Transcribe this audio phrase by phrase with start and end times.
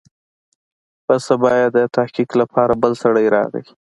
[1.05, 3.63] پر سبا يې د تحقيق لپاره بل سړى راغى.